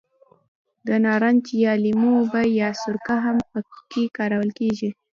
د 0.87 0.89
نارنج 1.03 1.43
یا 1.63 1.73
لیمو 1.83 2.11
اوبه 2.19 2.41
یا 2.61 2.69
سرکه 2.81 3.15
هم 3.25 3.37
په 3.49 3.59
کې 3.91 4.03
کارول 4.17 4.49
کېږي. 4.59 4.89